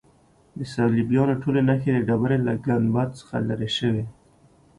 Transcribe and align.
د 0.57 0.59
صلیبیانو 0.73 1.35
ټولې 1.41 1.61
نښې 1.67 1.91
د 1.95 1.99
ډبرې 2.07 2.37
له 2.47 2.53
ګنبد 2.65 3.09
څخه 3.19 3.35
لیرې 3.47 3.69
شوې. 3.77 4.03